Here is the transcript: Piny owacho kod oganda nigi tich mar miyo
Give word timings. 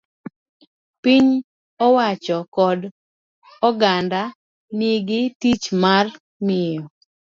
Piny 1.01 1.27
owacho 1.85 2.37
kod 2.55 2.79
oganda 3.69 4.21
nigi 4.77 5.21
tich 5.39 5.65
mar 5.83 6.05
miyo 6.45 6.83